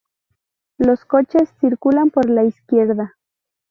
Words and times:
Los 0.79 1.05
coches 1.05 1.53
circulan 1.59 2.09
por 2.09 2.27
la 2.27 2.43
izquierda. 2.43 3.15